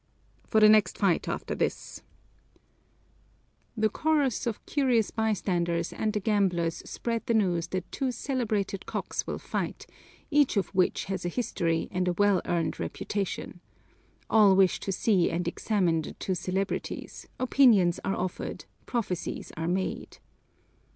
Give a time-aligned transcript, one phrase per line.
[0.47, 2.01] "For the next fight after this!"
[3.77, 9.27] The chorus of curious bystanders and the gamblers spread the news that two celebrated cocks
[9.27, 9.85] will fight,
[10.31, 13.59] each of which has a history and a well earned reputation.
[14.27, 20.17] All wish to see and examine the two celebrities, opinions are offered, prophecies are made.